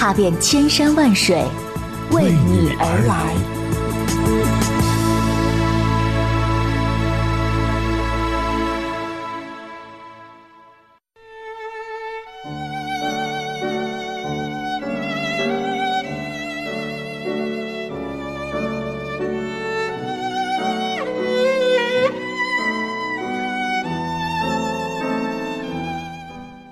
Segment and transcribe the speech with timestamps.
[0.00, 1.44] 踏遍千山万水，
[2.10, 3.36] 为你而来。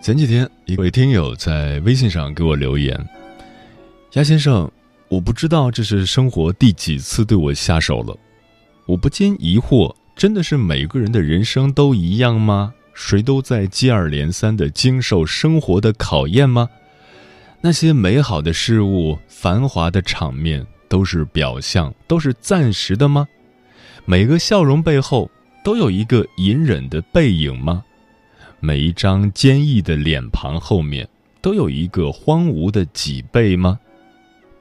[0.01, 2.99] 前几天，一位听友在微信上给我留言
[4.12, 4.71] ：“鸭先生，
[5.09, 8.16] 我不知道这是生活第几次对我下手了。
[8.87, 12.73] 我不禁疑惑，真的是每个人的人生都一样吗？
[12.95, 16.71] 谁都在接二连三的经受生活的考验吗？
[17.60, 23.29] 那些美好的事物、繁华的场面，都是表象，都是暂时的吗？
[24.07, 25.30] 每个笑容背后，
[25.63, 27.85] 都有一个隐忍的背影吗？”
[28.59, 31.07] 每一张坚毅的脸庞后面，
[31.43, 33.79] 都有一个荒芜的脊背吗？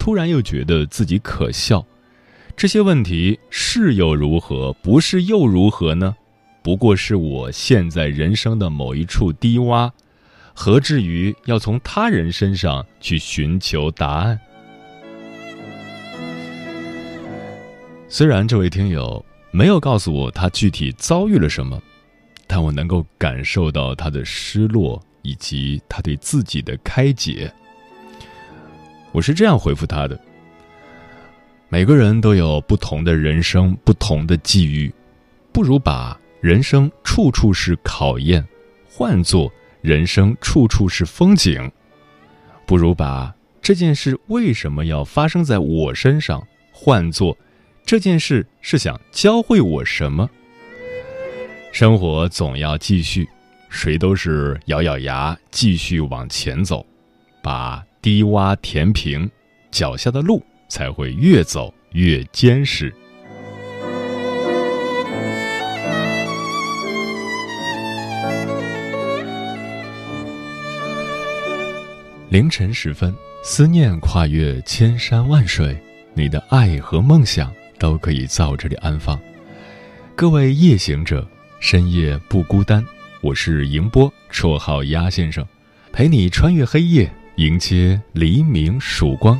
[0.07, 1.85] 突然又觉得自己可笑。
[2.55, 6.15] 这些问题是又如何，不是又如何呢？
[6.63, 9.91] 不过是我现在人生的某一处低洼，
[10.53, 14.39] 何至于要从他人身上去寻求答案？
[18.07, 21.77] 虽然这位听友没有告诉我他具体遭遇了什么。
[22.47, 27.51] 但我能够感受到他的失落，以及他对自己的开解。
[29.17, 30.19] 我是这样回复他的：
[31.69, 34.93] 每个人都有不同的人生，不同的际遇，
[35.51, 38.47] 不如把人生处处是考验，
[38.87, 41.67] 换作人生处处是风景；
[42.67, 47.35] 不如把这件事为什么要发生在我身上，换作
[47.83, 50.29] 这件事是想教会我什么。
[51.73, 53.27] 生活总要继续，
[53.67, 56.85] 谁都是咬咬牙继续往前走，
[57.41, 59.29] 把低洼填平，
[59.69, 62.89] 脚下的路才会越走越坚实。
[72.29, 73.13] 凌晨时分，
[73.43, 75.77] 思念跨越千山万水，
[76.13, 79.19] 你的爱和梦想都可以在我这里安放。
[80.15, 81.27] 各位夜行者。
[81.59, 82.85] 深夜不孤单，
[83.19, 85.45] 我是迎波，绰号鸭先生，
[85.91, 89.39] 陪你穿越黑夜，迎接黎明曙光。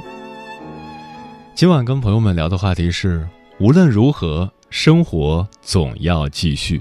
[1.56, 3.28] 今晚跟朋友们聊的话题是：
[3.60, 6.80] 无论如何，生活总要继续。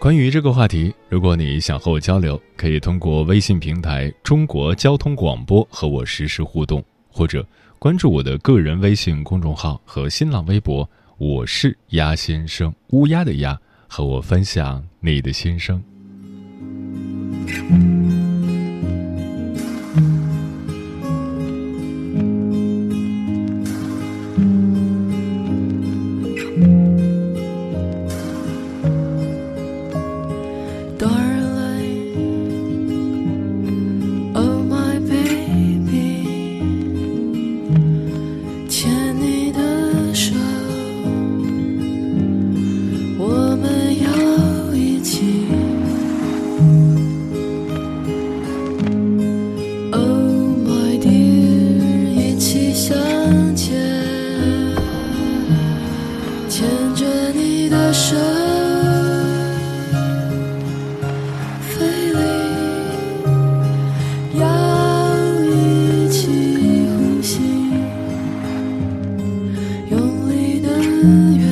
[0.00, 7.46] 关于这个话题，如果你想和我交流，可以通过微信平台“中国交通广播”和我实时互动，或者
[7.78, 13.56] 关注我的个人微信公众号和新浪微博，我是鸭先生，乌鸦的鸭。
[13.86, 15.82] 和我分享你的心声。
[71.02, 71.51] 的愿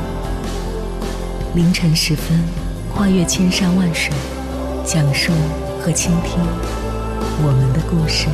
[1.53, 2.41] 凌晨时分，
[2.93, 4.13] 跨越千山万水，
[4.85, 5.33] 讲述
[5.81, 6.39] 和倾听
[7.43, 8.27] 我们的故事。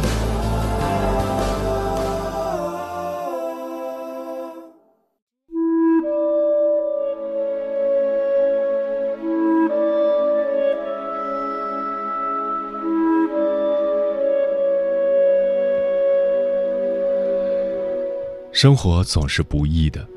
[18.52, 20.08] 生活总是不易的，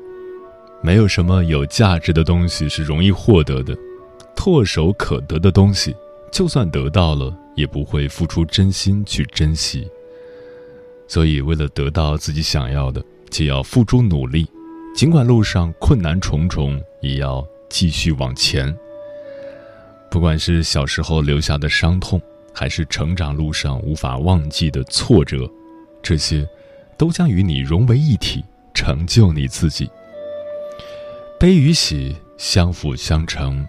[0.83, 3.77] 没有什么有价值的东西是容易获得的，
[4.35, 5.95] 唾手可得的东西，
[6.31, 9.87] 就算得到了，也不会付出真心去珍惜。
[11.07, 14.47] 所以，为了得到自己想要的，就要付出努力，
[14.95, 18.75] 尽管路上困难重重，也要继续往前。
[20.09, 22.21] 不管是小时候留下的伤痛，
[22.53, 25.49] 还是成长路上无法忘记的挫折，
[26.01, 26.47] 这些。
[26.97, 28.45] 都将与你融为一体，
[28.75, 29.89] 成就你自己。
[31.41, 33.67] 悲与喜相辅相成，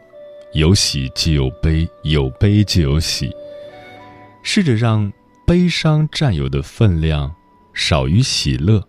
[0.52, 3.34] 有喜即有悲，有悲即有喜。
[4.42, 5.10] 试着让
[5.46, 7.34] 悲伤占有的分量
[7.72, 8.86] 少于喜乐，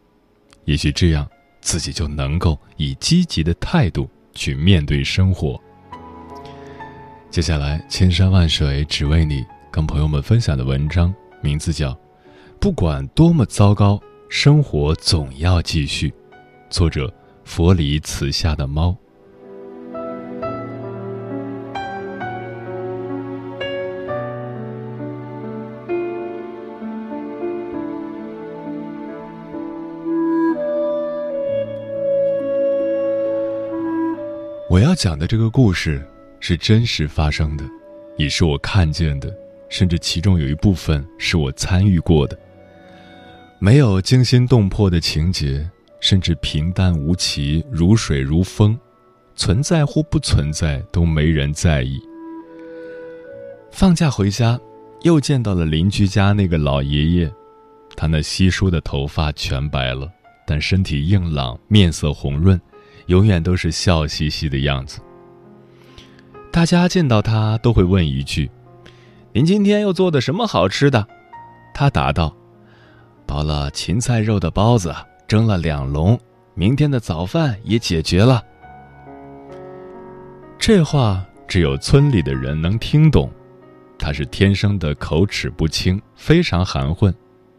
[0.65, 1.25] 也许这样
[1.61, 5.57] 自己就能够以积极的态度去面对生活。
[7.29, 11.91] 接下来，千山万水只为你，跟朋友们分享的文章名字叫
[12.59, 13.93] 《不管多么糟糕》。
[14.27, 16.13] 生活总要继续。
[16.69, 17.09] 作者：
[17.43, 18.95] 佛里此下的猫。
[34.69, 36.03] 我要讲的这个故事
[36.39, 37.63] 是真实发生的，
[38.17, 39.31] 也是我看见的，
[39.69, 42.35] 甚至其中有一部分是我参与过的。
[43.59, 45.69] 没有惊心动魄的情节，
[46.03, 48.77] 甚至平淡无奇，如水如风，
[49.37, 51.97] 存在或不存在都没人在意。
[53.71, 54.59] 放假回家，
[55.03, 57.31] 又见到了邻居家那个老爷爷，
[57.95, 60.11] 他那稀疏的头发全白了，
[60.45, 62.59] 但身体硬朗，面色红润，
[63.05, 64.99] 永远都是笑嘻嘻的样子。
[66.51, 68.51] 大家见到他都会问一句
[69.31, 71.07] ：“您今天又做的什么好吃的？”
[71.73, 72.35] 他答道。
[73.25, 74.93] 包了芹菜肉的包子，
[75.33, 76.15] 蒸了两笼，
[76.53, 78.43] 明天的早饭也解决了。
[80.59, 83.31] 这话只有村里的人能听懂。
[83.97, 87.11] 他是天生的口齿不清，非常含混，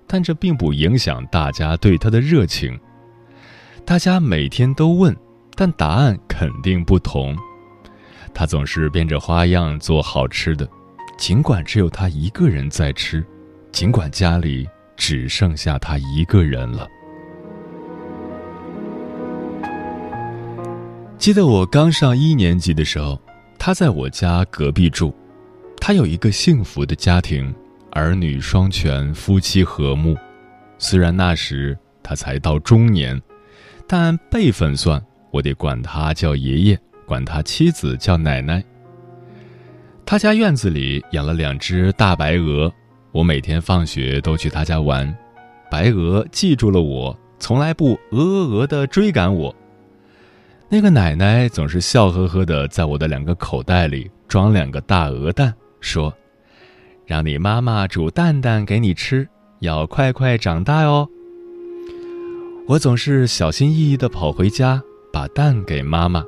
[0.07, 2.79] 但这并不影响大家对他的热情。
[3.85, 5.13] 大家每天都问，
[5.57, 7.37] 但答案肯定不同。
[8.33, 10.65] 他总是变着花样做好吃的，
[11.19, 13.27] 尽管只有他一个人在吃，
[13.73, 14.65] 尽管家里。
[14.97, 16.89] 只剩下他一个人了。
[21.17, 23.19] 记得我刚上一年级的时候，
[23.59, 25.15] 他在我家隔壁住。
[25.81, 27.55] 他有一个幸福的家庭，
[27.93, 30.17] 儿女双全，夫妻和睦。
[30.77, 33.21] 虽然那时他才到中年，
[33.87, 38.63] 但辈分算，我得管他叫爷爷，管他妻子叫奶奶。
[40.05, 42.71] 他家院子里养了两只大白鹅。
[43.13, 45.17] 我每天放学都去他家玩，
[45.71, 49.55] 白鹅记住了我，从来不鹅鹅鹅的追赶我。
[50.69, 56.13] 那个奶奶总是笑呵呵的在我的两个口袋里装两个大鹅蛋，说
[57.07, 59.29] ：“让你妈妈煮蛋蛋给你吃，
[59.61, 61.09] 要快快长大哦。”
[62.67, 66.25] 我总是小心翼翼的跑回家，把蛋给妈妈。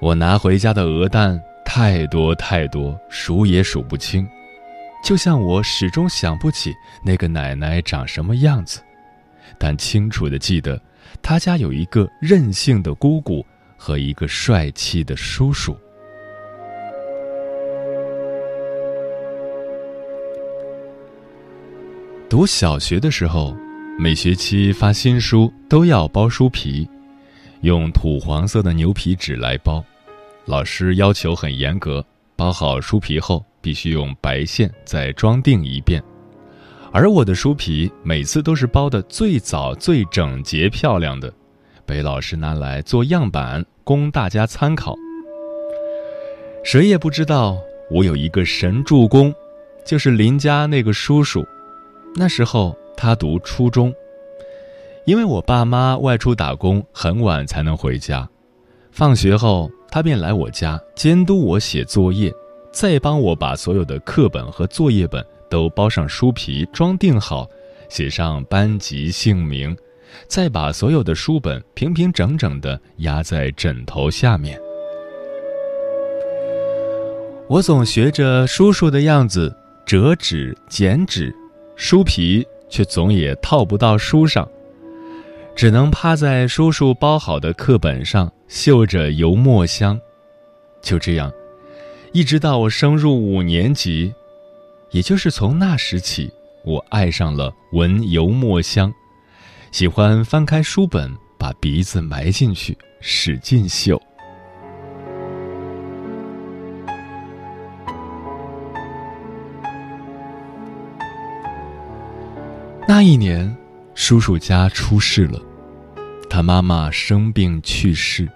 [0.00, 4.26] 我拿回家的鹅蛋太多太多，数也数不清。
[5.04, 6.74] 就像我始终想不起
[7.04, 8.80] 那个奶奶长什么样子，
[9.58, 10.80] 但清楚的记得，
[11.22, 13.44] 他家有一个任性的姑姑
[13.76, 15.76] 和一个帅气的叔叔。
[22.28, 23.56] 读小学的时候，
[23.98, 26.88] 每学期发新书都要包书皮，
[27.62, 29.84] 用土黄色的牛皮纸来包，
[30.44, 33.44] 老师要求很严格，包好书皮后。
[33.62, 36.00] 必须用白线再装订一遍，
[36.96, 41.30] 而我的书皮每次都是包的最早、最整洁、漂亮的，
[41.84, 44.96] 被老师拿来做样板，供大家参考。
[46.64, 47.58] 谁也不知道
[47.90, 49.30] 我有一个神助攻，
[49.84, 51.44] 就是邻家那个叔叔。
[52.14, 53.92] 那时候他读初中，
[55.04, 58.26] 因为我爸妈外出打工，很晚才能回家。
[58.90, 62.32] 放学后，他便来我家监督我写作业，
[62.72, 67.48] 再帮我把所有的课本和作业本都包上书皮，装订好，
[67.88, 69.76] 写上班级姓名，
[70.26, 74.58] 再把所有的书本平平整整地压在枕头下面。
[77.48, 79.54] 我总学着叔叔的样子
[79.86, 81.32] 折纸、剪纸，
[81.76, 84.48] 书皮却总也套不到书上。
[85.54, 89.98] 只能趴在叔叔包好的课本上，嗅着油墨香。
[90.82, 91.32] 就这样，
[92.12, 94.12] 一直到我升入五年级，
[94.90, 96.30] 也就是从那时起，
[96.64, 98.92] 我爱上了闻油墨香，
[99.72, 104.00] 喜欢翻开书本，把鼻子埋进去，使劲嗅。
[112.88, 113.56] 那一年。
[113.98, 115.40] 叔叔家出事了，
[116.28, 118.28] 他妈妈生病去世。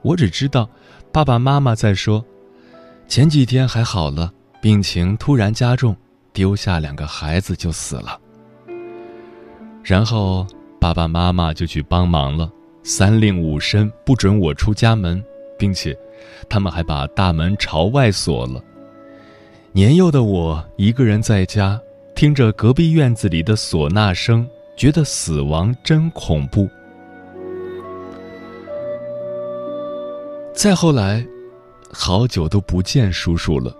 [0.00, 0.66] 我只知道，
[1.12, 2.24] 爸爸妈妈在说，
[3.06, 5.96] 前几天还好了，病情突然加重，
[6.32, 8.18] 丢下两个孩子就死了。
[9.82, 10.46] 然后
[10.80, 12.50] 爸爸妈妈就去帮忙了，
[12.82, 15.22] 三令五申不准我出家门，
[15.58, 15.96] 并且，
[16.48, 18.62] 他们还把大门朝外锁了。
[19.72, 21.80] 年幼的我一个人在家，
[22.14, 24.48] 听着隔壁院子里的唢呐声。
[24.76, 26.66] 觉得死亡真恐怖。
[30.54, 31.22] 再后来，
[31.92, 33.76] 好久都不见叔叔了。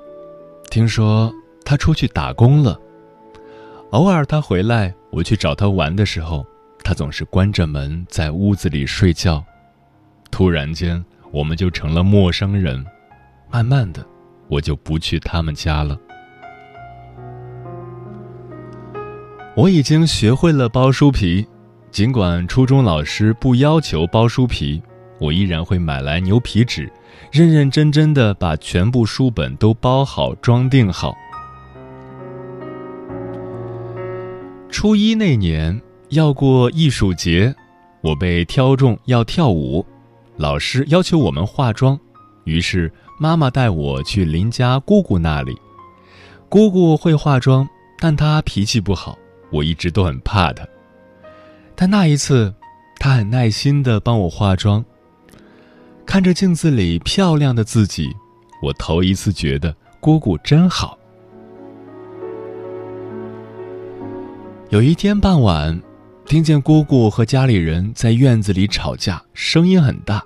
[0.71, 1.35] 听说
[1.65, 2.79] 他出去打工了。
[3.91, 6.47] 偶尔他回来，我去找他玩的时候，
[6.85, 9.45] 他总是关着门在屋子里睡觉。
[10.31, 12.85] 突然间，我们就成了陌生人。
[13.51, 14.07] 慢慢的，
[14.47, 15.99] 我就不去他们家了。
[19.57, 21.45] 我已经学会了包书皮，
[21.91, 24.81] 尽管初中老师不要求包书皮，
[25.21, 26.91] 我依然会买来牛皮纸，
[27.31, 31.15] 认认真真的把全部书本都包好、装订好。
[34.71, 37.55] 初一那年要过艺术节，
[38.01, 39.85] 我被挑中要跳舞，
[40.37, 41.99] 老师要求我们化妆，
[42.45, 45.55] 于是妈妈带我去邻家姑姑那里。
[46.49, 49.19] 姑姑会化妆，但她脾气不好。
[49.53, 50.65] 我一直都很怕她，
[51.75, 52.55] 但那一次，
[52.99, 54.85] 她很耐心的帮我化妆。
[56.11, 58.11] 看着镜子里漂亮的自己，
[58.61, 60.99] 我头一次觉得姑姑真好。
[64.71, 65.81] 有一天傍晚，
[66.27, 70.21] 听见姑姑和家里人在院子里吵架，声音很大。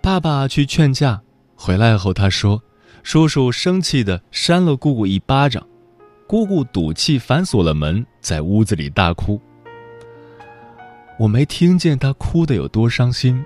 [0.00, 1.20] 爸爸去劝架，
[1.56, 2.62] 回来后他说
[3.02, 5.66] ：“叔叔生气的扇了姑姑一巴掌。”
[6.28, 9.40] 姑姑赌气反锁了门，在屋子里大哭。
[11.18, 13.44] 我没听见她哭的有多伤心，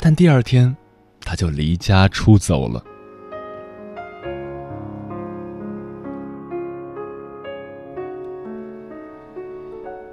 [0.00, 0.74] 但第二天，
[1.20, 2.82] 他就离家出走了。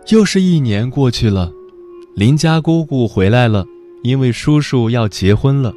[0.08, 1.52] 又是一年过去了，
[2.16, 3.66] 邻家姑姑回来了，
[4.04, 5.74] 因为叔叔要结婚了。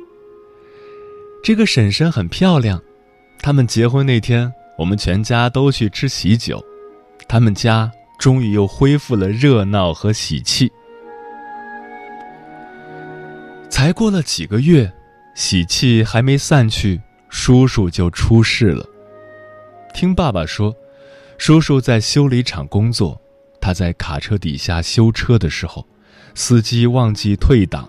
[1.43, 2.83] 这个婶婶很漂亮，
[3.41, 4.53] 他们结婚那天。
[4.79, 6.65] 我们全家都去吃喜酒，
[7.27, 10.71] 他们家终于又恢复了热闹和喜气。
[13.79, 14.93] 才过了几个月，
[15.37, 18.85] 喜气还没散去，叔叔就出事了。
[19.95, 20.75] 听爸爸说，
[21.39, 23.23] 叔叔在修理厂工作，
[23.61, 25.87] 他在卡车底下修车的时候，
[26.35, 27.89] 司机忘记退档，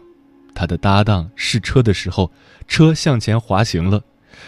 [0.54, 2.32] 他的搭档试车的时候，
[2.68, 4.00] 车向前滑行了。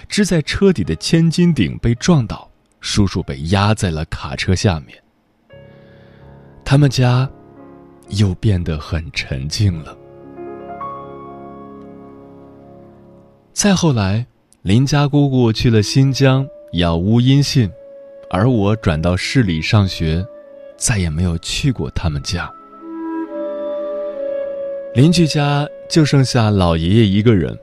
[0.07, 4.95] 支在车底的千斤顶被撞倒，叔叔被压在了卡车下面。
[6.63, 7.27] 他们家
[8.09, 9.97] 又变得很沉静了。
[13.53, 14.25] 再后来，
[14.61, 17.69] 邻家姑姑去了新疆杳无音信，
[18.29, 20.25] 而我转到市里上学，
[20.77, 22.49] 再也没有去过他们家。
[24.95, 27.57] 邻居家就剩下老爷爷一个人，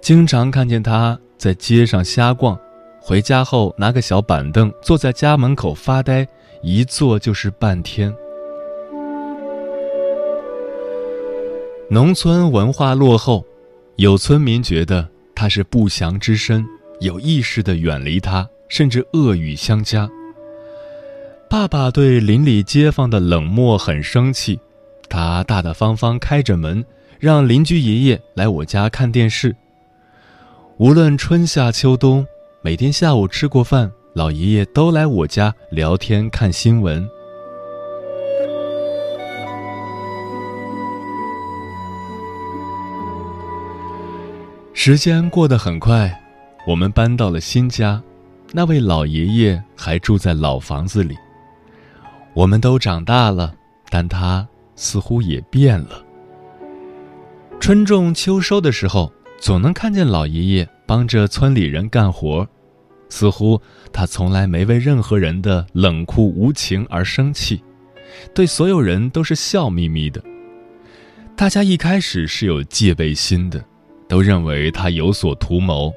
[0.00, 1.18] 经常看见他。
[1.36, 2.58] 在街上瞎逛，
[3.00, 6.26] 回家后拿个小板凳坐在家门口发呆，
[6.62, 8.14] 一坐就是半天。
[11.90, 13.44] 农村文化落后，
[13.96, 16.66] 有村民觉得他是不祥之身，
[16.98, 20.10] 有意识的远离他，甚至恶语相加。
[21.48, 24.58] 爸爸对邻里街坊的冷漠很生气，
[25.08, 26.84] 他大大方方开着门，
[27.20, 29.54] 让邻居爷爷来我家看电视。
[30.78, 32.26] 无论春夏秋冬，
[32.62, 37.08] 每天下午吃过饭，老爷爷都来我家聊天看新闻。
[44.76, 46.12] 时间过得很快，
[46.66, 48.02] 我们搬到了新家，
[48.52, 51.16] 那位老爷爷还住在老房子里。
[52.34, 53.54] 我们都长大了，
[53.88, 56.04] 但他似乎也变了。
[57.60, 62.46] 春种秋收的时候，总能看见老爷爷帮着村里人干活，
[63.08, 63.58] 似乎
[63.92, 67.62] 他从来没为任何人的冷酷无情而生气，
[68.34, 70.20] 对所有人都是笑眯眯的。
[71.36, 73.64] 大家一开始是有戒备心的。
[74.08, 75.92] 都认为他有所图谋，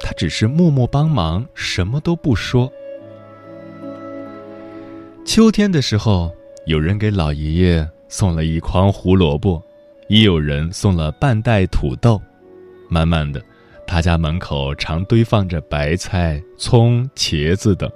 [0.00, 2.70] 他只是默默帮忙，什么都不说。
[5.24, 6.34] 秋天的时候，
[6.66, 9.62] 有人给老爷爷送了一筐胡萝卜，
[10.08, 12.20] 也有人送了半袋土豆。
[12.90, 13.42] 慢慢的，
[13.86, 17.90] 他家门口常堆放着白菜、葱、茄子等。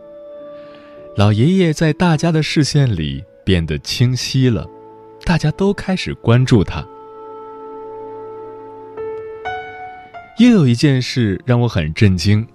[1.16, 4.66] 老爷爷在大家的视线里变得清晰了，
[5.25, 6.87] 大家都开始关注他。
[10.38, 12.46] 又有一件事让我很震惊，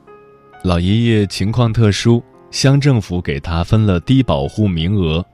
[0.63, 5.25] 老爷爷情况特殊，乡政府给他分了低保户名额，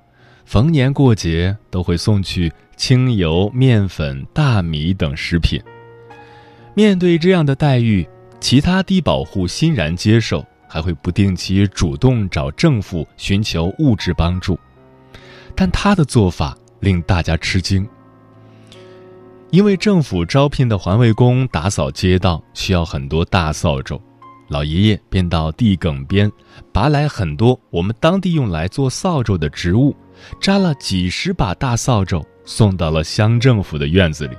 [0.45, 5.61] 逢年过节都会送去清油、面粉、大米等食品。
[6.73, 8.07] 面对这样的待遇，
[8.39, 14.59] 其他低保户欣然接受，还会不定期主动找政府寻求物质帮助，
[15.55, 17.87] 但他的做法令大家吃惊。
[19.51, 23.99] 因为政府招聘的环卫工打扫街道需要很多大扫帚，
[24.47, 26.31] 老爷爷便到地埂边
[26.71, 29.95] 拔来很多我们当地用来做扫帚的植物，
[30.39, 34.37] 扎了几十把大扫帚，送到了乡政府的院子里。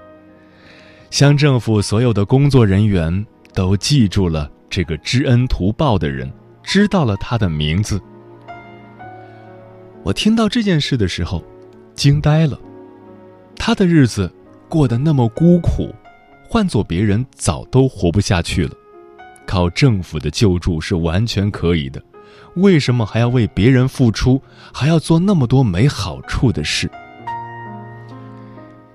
[1.10, 8.00] 乡政府所有的工作人员都记住了这个知恩图报的人，知道了他的名字。
[10.04, 11.42] 我听到这件事的时候，
[11.96, 12.56] 惊呆了。
[13.56, 14.32] 他的日子。
[14.70, 15.92] 过得那么孤苦，
[16.48, 18.72] 换做别人早都活不下去了。
[19.44, 22.00] 靠政府的救助是完全可以的，
[22.54, 24.40] 为什么还要为别人付出，
[24.72, 26.88] 还要做那么多没好处的事？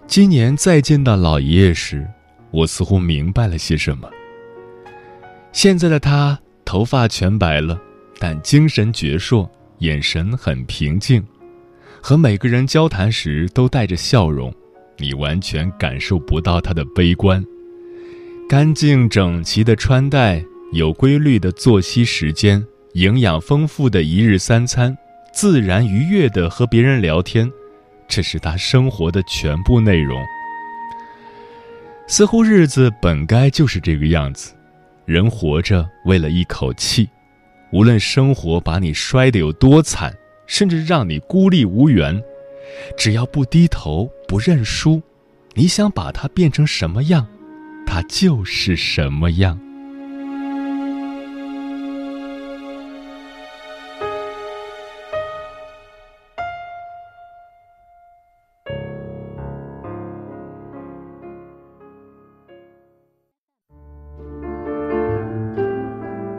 [0.07, 2.07] 今年再见到老爷爷时，
[2.51, 4.09] 我似乎明白了些什么。
[5.51, 7.77] 现在的他头发全白了，
[8.17, 11.21] 但精神矍铄，眼神很平静，
[12.01, 14.53] 和每个人交谈时都带着笑容。
[14.97, 17.43] 你完全感受不到他的悲观。
[18.47, 24.95] 干净整齐的穿戴，有规律的作息时间，营养丰富的一日三餐，
[25.33, 27.51] 自然愉悦的和别人聊天，
[28.07, 30.21] 这是他生活的全部内容。
[32.07, 34.53] 似乎日子本该就是这个样子，
[35.05, 37.09] 人活着为了一口气，
[37.71, 42.21] 无论生活把你摔得有多惨，甚至让你孤立无援。
[42.97, 45.01] 只要不低头、不认输，
[45.53, 47.27] 你想把它变成什么样，
[47.85, 49.59] 它就是什么样。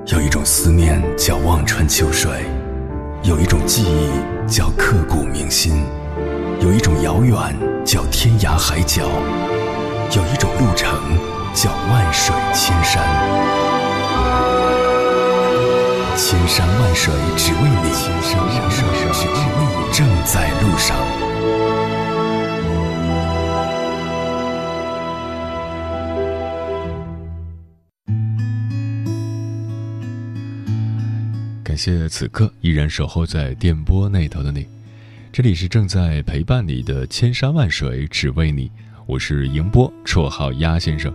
[0.09, 2.31] 有一种思念叫望穿秋水，
[3.25, 5.85] 有一种记忆叫刻骨铭心。
[6.67, 7.37] 有一种遥远
[7.85, 9.05] 叫天涯海角，
[10.17, 10.91] 有一种路程
[11.55, 13.07] 叫万水千山。
[16.17, 20.97] 千山万水只为你，千山万水只为你，正在路上。
[31.63, 34.67] 感谢此刻依然守候在电波那头的你。
[35.37, 38.73] 这里是正在陪伴你的千山万水，只为你。
[39.05, 41.15] 我是迎波，绰号鸭先生。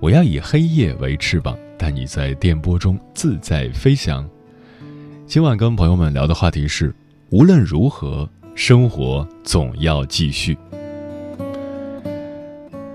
[0.00, 4.26] 我要以黑夜为翅膀，带你在电波中自在飞翔。
[5.26, 6.94] 今晚跟朋友们聊的话题是：
[7.28, 10.56] 无论如何，生活总要继续。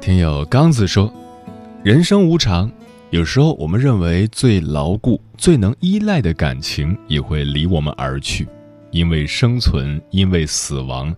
[0.01, 1.13] 听友刚子说，
[1.83, 2.71] 人生无常，
[3.11, 8.47] 有时候我们认为最牢固、最能依赖的感情，也会离我们而去。
[8.93, 11.13] 因为生存，因为死亡，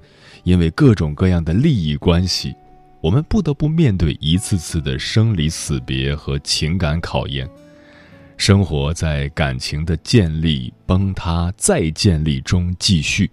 [0.46, 2.56] 因为各种各样的利益关系，
[3.02, 7.48] 我们不得不面对一次次的生离死别和情感考验。
[8.38, 13.30] 生活在感情的建立、崩塌、再建立中继续，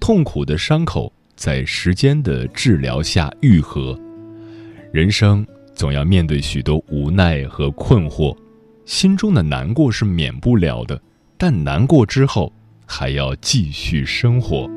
[0.00, 3.96] 痛苦的伤口在时间的治疗下愈合。
[4.92, 8.36] 人生总要面对许多无奈和困惑，
[8.84, 11.00] 心中的难过是免不了的，
[11.38, 12.52] 但难过之后
[12.92, 14.68] 还要继续生活。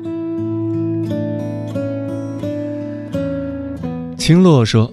[4.16, 4.90] 青洛说：“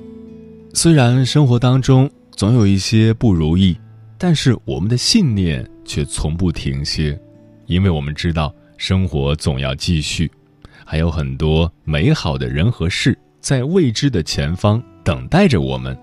[0.74, 3.78] 虽然生活当中总有一些不如意，
[4.18, 7.18] 但是我们的信念却从不停歇，
[7.68, 10.30] 因为我们知道生活总要继续，
[10.84, 15.96] 还有很多美好的人和事在未知的前方等待着我们。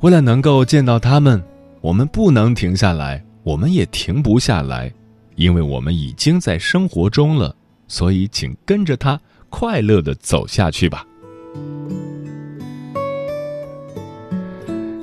[0.00, 1.40] 为了能够见到他们，
[1.80, 4.92] 我们不能停下来，我们也停不下来，
[5.36, 7.54] 因为我们已经在生活中了。
[7.88, 11.06] 所以，请跟着他快乐的走下去吧。”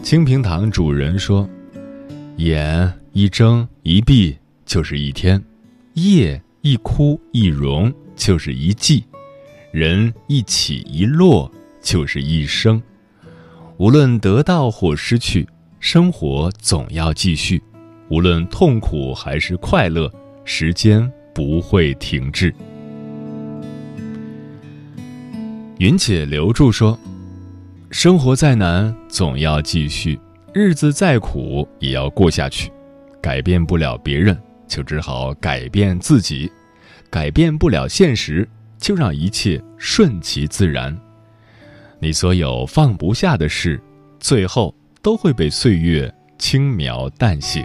[0.03, 1.49] 清平堂主人说
[2.35, 5.41] ：“眼一睁一闭就是一天，
[5.93, 9.05] 夜一哭一容就是一季，
[9.71, 11.49] 人一起一落
[11.81, 12.83] 就是一生。
[13.77, 15.47] 无论得到或失去，
[15.79, 17.57] 生活总要继续；
[18.09, 20.11] 无论痛苦还是快乐，
[20.45, 22.53] 时间不会停滞。”
[25.79, 26.97] 云姐留住说。
[27.91, 30.17] 生活再难，总要继续；
[30.51, 32.71] 日子再苦，也要过下去。
[33.21, 34.35] 改变不了别人，
[34.67, 36.49] 就只好改变自己；
[37.11, 40.97] 改变不了现实，就让一切顺其自然。
[41.99, 43.79] 你所有放不下的事，
[44.19, 47.63] 最后都会被岁月轻描淡写。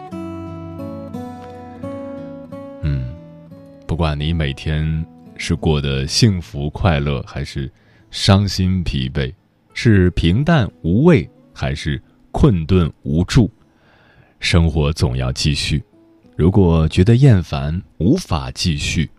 [3.98, 5.04] 不管你每天
[5.36, 7.68] 是过得幸福快乐，还是
[8.12, 9.34] 伤心疲惫。
[9.74, 13.50] 是平淡无味，还是困顿无助？
[14.38, 15.82] 生活总要继续。
[16.36, 19.10] 如果觉得厌烦，无法继续，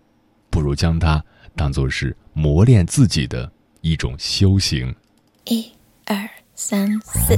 [0.48, 1.22] 不如将它
[1.54, 4.94] 当做是磨练自己的一种修行。
[5.44, 5.70] 一、
[6.06, 7.36] 二、三、四。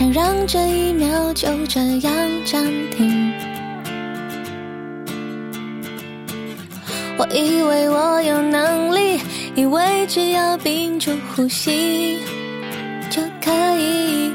[0.00, 2.12] 想让这一秒就这样
[2.46, 3.34] 暂停。
[7.18, 9.20] 我以为我有能力，
[9.54, 12.20] 以为只要屏住呼吸
[13.10, 14.32] 就可以。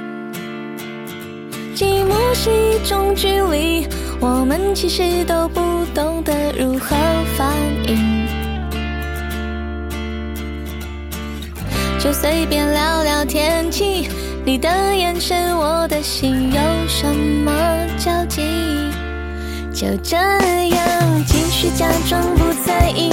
[1.76, 3.88] 寂寞是一种距离，
[4.20, 6.96] 我们其实都不懂得如何
[7.36, 7.52] 反
[7.88, 8.24] 应。
[11.98, 14.08] 就随便聊聊天气，
[14.46, 17.52] 你的眼神，我的心有什么
[17.98, 18.44] 交集？
[19.74, 23.12] 就这样继续假装不在意，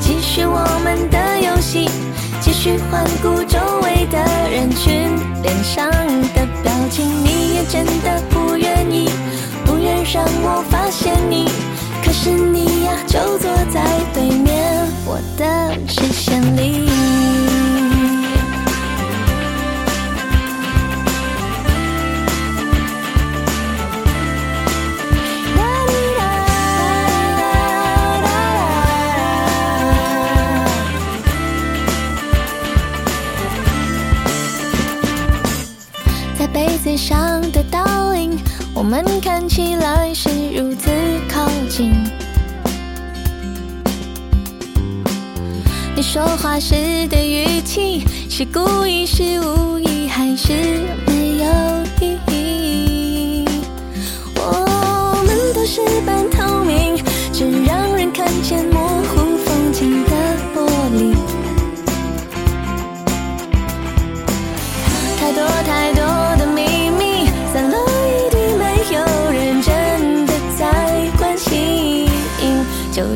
[0.00, 1.86] 继续我们的游戏，
[2.40, 4.18] 继续环顾周围的
[4.50, 5.86] 人群，脸上
[6.32, 9.10] 的表情，你也真的不愿意，
[9.66, 11.46] 不愿让我发现你，
[12.02, 14.59] 可是你呀，就坐在对面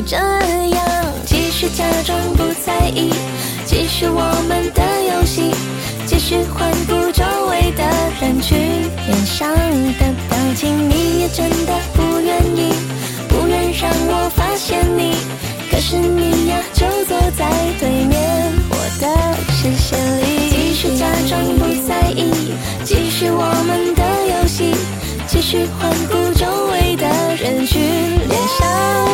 [0.05, 0.85] 这样，
[1.25, 3.11] 继续假装不在意，
[3.65, 5.51] 继续我们的游戏，
[6.05, 7.83] 继续环顾周围的
[8.21, 8.55] 人群，
[9.07, 12.71] 脸上的表情，你也真的不愿意，
[13.27, 15.15] 不愿让我发现你，
[15.71, 24.03] 可是你呀，就坐在对面我的视线里，继续假装不在意，继续我们的
[24.39, 24.75] 游戏，
[25.25, 27.81] 继续环顾周围的人群，
[28.27, 29.04] 脸上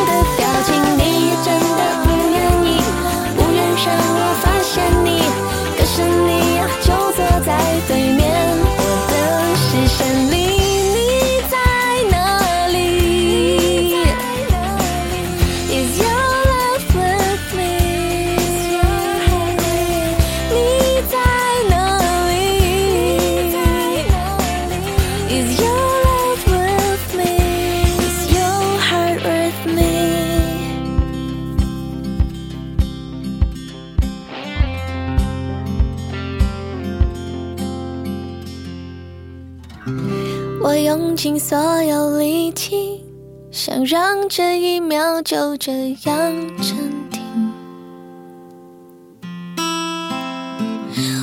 [41.32, 43.02] 尽所有力气，
[43.50, 46.76] 想让这一秒就这样暂
[47.10, 47.52] 停。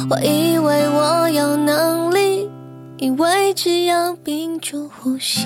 [0.10, 2.50] 我以为我有能力，
[2.98, 5.46] 以为只要屏住呼吸。